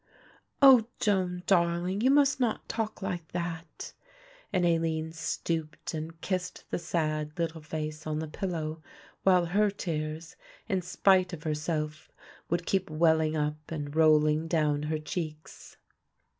"O 0.63 0.87
Joan, 0.99 1.43
darling, 1.45 2.01
you 2.01 2.09
must 2.09 2.39
not 2.39 2.67
talk 2.67 3.03
like 3.03 3.33
that," 3.33 3.93
and 4.51 4.65
Aline 4.65 5.11
stooped 5.11 5.93
and 5.93 6.19
kissed 6.21 6.63
the 6.71 6.79
sad 6.79 7.37
little 7.37 7.61
face 7.61 8.07
on 8.07 8.17
the 8.17 8.27
pillow, 8.27 8.81
while 9.21 9.45
her 9.45 9.69
tears, 9.69 10.35
in 10.67 10.81
spite 10.81 11.33
of 11.33 11.43
herself, 11.43 12.09
would 12.49 12.65
keep 12.65 12.89
welling 12.89 13.35
up 13.37 13.69
and 13.71 13.95
rolling 13.95 14.47
down 14.47 14.81
her 14.89 14.97
cheeks. 14.97 15.77